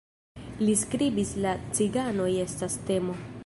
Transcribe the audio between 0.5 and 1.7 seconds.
Li skribis "La